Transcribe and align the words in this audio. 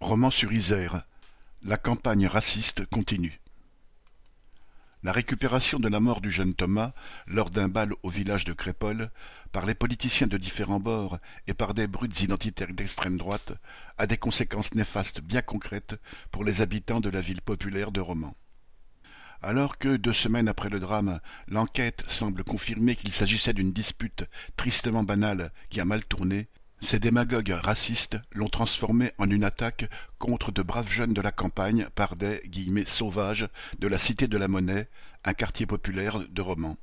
Romans-sur-Isère, 0.00 1.04
la 1.62 1.76
campagne 1.76 2.26
raciste 2.26 2.86
continue. 2.86 3.38
La 5.02 5.12
récupération 5.12 5.78
de 5.78 5.88
la 5.88 6.00
mort 6.00 6.22
du 6.22 6.30
jeune 6.30 6.54
Thomas, 6.54 6.94
lors 7.26 7.50
d'un 7.50 7.68
bal 7.68 7.92
au 8.02 8.08
village 8.08 8.46
de 8.46 8.54
Crépole, 8.54 9.10
par 9.52 9.66
les 9.66 9.74
politiciens 9.74 10.26
de 10.26 10.38
différents 10.38 10.80
bords 10.80 11.18
et 11.46 11.52
par 11.52 11.74
des 11.74 11.86
brutes 11.86 12.22
identitaires 12.22 12.72
d'extrême 12.72 13.18
droite, 13.18 13.52
a 13.98 14.06
des 14.06 14.16
conséquences 14.16 14.74
néfastes 14.74 15.20
bien 15.20 15.42
concrètes 15.42 16.00
pour 16.30 16.44
les 16.44 16.62
habitants 16.62 17.00
de 17.00 17.10
la 17.10 17.20
ville 17.20 17.42
populaire 17.42 17.92
de 17.92 18.00
Romans. 18.00 18.36
Alors 19.42 19.76
que, 19.76 19.96
deux 19.96 20.14
semaines 20.14 20.48
après 20.48 20.70
le 20.70 20.80
drame, 20.80 21.20
l'enquête 21.46 22.04
semble 22.08 22.42
confirmer 22.42 22.96
qu'il 22.96 23.12
s'agissait 23.12 23.52
d'une 23.52 23.72
dispute 23.72 24.24
tristement 24.56 25.02
banale 25.02 25.52
qui 25.68 25.78
a 25.78 25.84
mal 25.84 26.06
tourné, 26.06 26.48
ces 26.82 26.98
démagogues 26.98 27.56
racistes 27.62 28.18
l'ont 28.32 28.48
transformé 28.48 29.12
en 29.18 29.28
une 29.28 29.44
attaque 29.44 29.88
contre 30.18 30.50
de 30.50 30.62
braves 30.62 30.90
jeunes 30.90 31.12
de 31.12 31.20
la 31.20 31.32
campagne 31.32 31.86
par 31.94 32.16
des 32.16 32.42
«sauvages» 32.86 33.48
de 33.78 33.86
la 33.86 33.98
Cité 33.98 34.28
de 34.28 34.38
la 34.38 34.48
Monnaie, 34.48 34.88
un 35.24 35.34
quartier 35.34 35.66
populaire 35.66 36.20
de 36.28 36.42
Romans. 36.42 36.78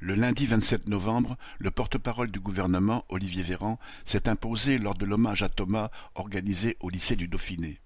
Le 0.00 0.14
lundi 0.14 0.46
27 0.46 0.88
novembre, 0.88 1.36
le 1.58 1.70
porte-parole 1.70 2.30
du 2.30 2.40
gouvernement, 2.40 3.04
Olivier 3.08 3.42
Véran, 3.42 3.78
s'est 4.04 4.28
imposé 4.28 4.78
lors 4.78 4.94
de 4.94 5.04
l'hommage 5.04 5.42
à 5.42 5.48
Thomas 5.48 5.90
organisé 6.14 6.76
au 6.80 6.88
lycée 6.88 7.14
du 7.14 7.28
Dauphiné. 7.28 7.78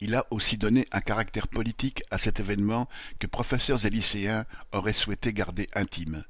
Il 0.00 0.14
a 0.14 0.24
aussi 0.30 0.56
donné 0.56 0.86
un 0.92 1.00
caractère 1.00 1.48
politique 1.48 2.02
à 2.10 2.18
cet 2.18 2.40
événement 2.40 2.88
que 3.18 3.26
professeurs 3.26 3.84
et 3.84 3.90
lycéens 3.90 4.46
auraient 4.72 4.92
souhaité 4.92 5.32
garder 5.32 5.66
intime. 5.74 6.24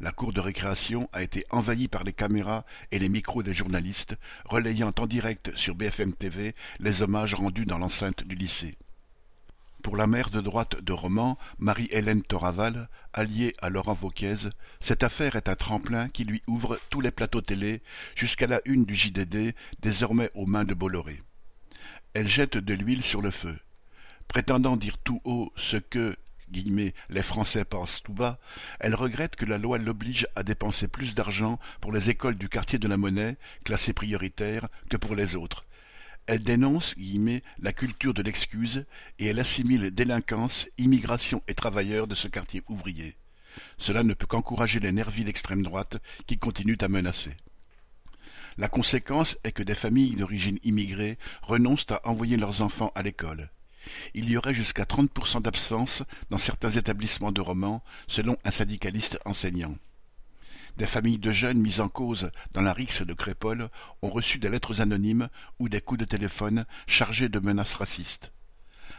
La 0.00 0.12
cour 0.12 0.32
de 0.32 0.40
récréation 0.40 1.08
a 1.12 1.22
été 1.22 1.44
envahie 1.50 1.88
par 1.88 2.04
les 2.04 2.12
caméras 2.12 2.64
et 2.92 3.00
les 3.00 3.08
micros 3.08 3.42
des 3.42 3.52
journalistes, 3.52 4.16
relayant 4.44 4.92
en 4.96 5.06
direct 5.06 5.50
sur 5.56 5.74
BFM 5.74 6.12
TV 6.12 6.54
les 6.78 7.02
hommages 7.02 7.34
rendus 7.34 7.64
dans 7.64 7.78
l'enceinte 7.78 8.22
du 8.22 8.36
lycée. 8.36 8.76
Pour 9.82 9.96
la 9.96 10.06
mère 10.06 10.30
de 10.30 10.40
droite 10.40 10.80
de 10.80 10.92
Romans, 10.92 11.38
Marie-Hélène 11.58 12.22
Toraval, 12.22 12.88
alliée 13.12 13.54
à 13.60 13.70
Laurent 13.70 13.94
Vauquiez, 13.94 14.50
cette 14.80 15.02
affaire 15.02 15.34
est 15.34 15.48
un 15.48 15.56
tremplin 15.56 16.08
qui 16.08 16.24
lui 16.24 16.42
ouvre 16.46 16.78
tous 16.90 17.00
les 17.00 17.10
plateaux 17.10 17.40
télé 17.40 17.82
jusqu'à 18.14 18.46
la 18.46 18.60
une 18.64 18.84
du 18.84 18.94
JDD, 18.94 19.54
désormais 19.80 20.30
aux 20.34 20.46
mains 20.46 20.64
de 20.64 20.74
Bolloré. 20.74 21.20
Elle 22.14 22.28
jette 22.28 22.56
de 22.56 22.74
l'huile 22.74 23.02
sur 23.02 23.20
le 23.20 23.30
feu. 23.30 23.58
Prétendant 24.26 24.76
dire 24.76 24.98
tout 24.98 25.20
haut 25.24 25.52
ce 25.56 25.76
que, 25.76 26.16
les 26.52 27.22
Français 27.22 27.64
pensent 27.64 28.02
tout 28.02 28.12
bas, 28.12 28.38
elle 28.80 28.94
regrette 28.94 29.36
que 29.36 29.44
la 29.44 29.58
loi 29.58 29.78
l'oblige 29.78 30.26
à 30.34 30.42
dépenser 30.42 30.88
plus 30.88 31.14
d'argent 31.14 31.58
pour 31.80 31.92
les 31.92 32.10
écoles 32.10 32.36
du 32.36 32.48
quartier 32.48 32.78
de 32.78 32.88
la 32.88 32.96
Monnaie, 32.96 33.36
classées 33.64 33.92
prioritaires, 33.92 34.68
que 34.88 34.96
pour 34.96 35.14
les 35.14 35.36
autres. 35.36 35.64
Elle 36.26 36.44
dénonce 36.44 36.94
la 37.62 37.72
culture 37.72 38.12
de 38.12 38.22
l'excuse 38.22 38.84
et 39.18 39.26
elle 39.26 39.40
assimile 39.40 39.90
délinquance, 39.90 40.68
immigration 40.76 41.40
et 41.48 41.54
travailleurs 41.54 42.06
de 42.06 42.14
ce 42.14 42.28
quartier 42.28 42.62
ouvrier. 42.68 43.16
Cela 43.78 44.02
ne 44.02 44.14
peut 44.14 44.26
qu'encourager 44.26 44.78
les 44.78 44.92
nervis 44.92 45.24
d'extrême 45.24 45.62
droite 45.62 45.96
qui 46.26 46.38
continuent 46.38 46.76
à 46.82 46.88
menacer. 46.88 47.34
La 48.58 48.68
conséquence 48.68 49.38
est 49.44 49.52
que 49.52 49.62
des 49.62 49.74
familles 49.74 50.16
d'origine 50.16 50.58
immigrée 50.64 51.16
renoncent 51.42 51.90
à 51.90 52.06
envoyer 52.06 52.36
leurs 52.36 52.60
enfants 52.60 52.92
à 52.94 53.02
l'école. 53.02 53.50
Il 54.14 54.28
y 54.30 54.36
aurait 54.36 54.54
jusqu'à 54.54 54.84
30% 54.84 55.42
d'absence 55.42 56.02
dans 56.30 56.38
certains 56.38 56.70
établissements 56.70 57.32
de 57.32 57.40
romans, 57.40 57.82
selon 58.06 58.36
un 58.44 58.50
syndicaliste 58.50 59.18
enseignant. 59.24 59.76
Des 60.76 60.86
familles 60.86 61.18
de 61.18 61.32
jeunes 61.32 61.58
mises 61.58 61.80
en 61.80 61.88
cause 61.88 62.30
dans 62.52 62.62
la 62.62 62.72
rixe 62.72 63.02
de 63.02 63.12
Crépole 63.12 63.68
ont 64.02 64.10
reçu 64.10 64.38
des 64.38 64.48
lettres 64.48 64.80
anonymes 64.80 65.28
ou 65.58 65.68
des 65.68 65.80
coups 65.80 65.98
de 65.98 66.04
téléphone 66.04 66.66
chargés 66.86 67.28
de 67.28 67.40
menaces 67.40 67.74
racistes. 67.74 68.32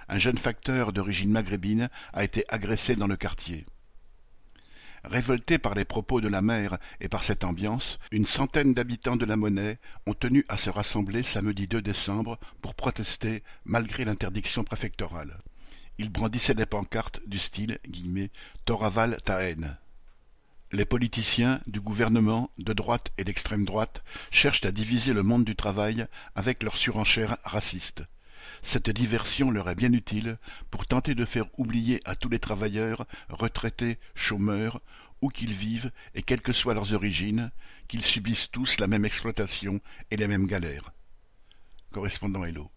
Un 0.10 0.18
jeune 0.18 0.38
facteur 0.38 0.92
d'origine 0.92 1.32
maghrébine 1.32 1.90
a 2.12 2.24
été 2.24 2.44
agressé 2.50 2.96
dans 2.96 3.08
le 3.08 3.16
quartier. 3.16 3.66
Révoltés 5.04 5.58
par 5.58 5.76
les 5.76 5.86
propos 5.86 6.22
de 6.22 6.28
la 6.28 6.42
mère 6.42 6.78
et 7.00 7.08
par 7.08 7.24
cette 7.24 7.44
ambiance, 7.44 8.00
une 8.12 8.26
centaine 8.26 8.74
d'habitants 8.74 9.16
de 9.16 9.26
la 9.26 9.38
Monnaie 9.38 9.80
ont 10.06 10.14
tenu 10.14 10.46
à 10.50 10.58
se 10.58 10.70
rassembler 10.70 11.24
samedi 11.24 11.68
2 11.68 11.82
décembre 11.82 12.38
pour 12.62 12.76
protester 12.76 13.44
malgré 13.66 14.06
l'interdiction 14.06 14.64
préfectorale. 14.64 15.38
Ils 15.98 16.10
brandissaient 16.10 16.56
des 16.56 16.66
pancartes 16.66 17.22
du 17.28 17.38
style 17.38 17.80
«Toraval 18.66 19.18
ta 19.24 19.42
haine». 19.42 19.78
Les 20.72 20.86
politiciens 20.86 21.62
du 21.66 21.82
gouvernement, 21.82 22.52
de 22.60 22.74
droite 22.74 23.12
et 23.18 23.24
d'extrême 23.24 23.66
droite, 23.66 24.04
cherchent 24.30 24.66
à 24.66 24.72
diviser 24.72 25.14
le 25.14 25.24
monde 25.24 25.44
du 25.44 25.56
travail 25.56 26.06
avec 26.36 26.62
leurs 26.62 26.78
surenchères 26.78 27.38
racistes. 27.44 28.04
Cette 28.62 28.90
diversion 28.90 29.52
leur 29.52 29.70
est 29.70 29.76
bien 29.76 29.94
utile 29.94 30.38
pour 30.72 30.86
tenter 30.86 31.16
de 31.16 31.26
faire 31.26 31.46
oublier 31.58 32.02
à 32.06 32.16
tous 32.16 32.30
les 32.30 32.40
travailleurs, 32.40 33.06
retraités, 33.30 34.00
chômeurs, 34.16 34.82
où 35.22 35.30
qu'ils 35.30 35.54
vivent 35.54 35.92
et 36.16 36.22
quelles 36.22 36.42
que 36.42 36.54
soient 36.54 36.74
leurs 36.74 36.94
origines, 36.94 37.52
qu'ils 37.88 38.04
subissent 38.04 38.52
tous 38.52 38.80
la 38.80 38.88
même 38.88 39.06
exploitation 39.06 39.82
et 40.12 40.18
les 40.18 40.28
mêmes 40.28 40.46
galères. 40.46 40.94
Correspondant 41.92 42.44
Hello. 42.44 42.72